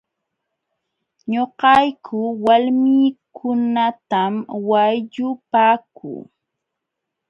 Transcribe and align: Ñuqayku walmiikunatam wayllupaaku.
Ñuqayku 1.31 2.17
walmiikunatam 2.45 4.33
wayllupaaku. 4.69 6.11